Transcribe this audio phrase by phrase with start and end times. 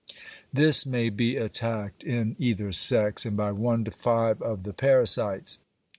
[0.51, 5.59] This may be attacked in either sex, and by one to five of the parasites.